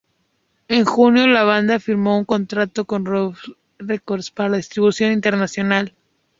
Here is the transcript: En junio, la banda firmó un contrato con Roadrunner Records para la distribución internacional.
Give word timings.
En 0.67 0.83
junio, 0.85 1.27
la 1.27 1.43
banda 1.43 1.79
firmó 1.79 2.17
un 2.17 2.25
contrato 2.25 2.85
con 2.85 3.05
Roadrunner 3.05 3.37
Records 3.77 4.31
para 4.31 4.49
la 4.49 4.57
distribución 4.57 5.11
internacional. 5.11 5.93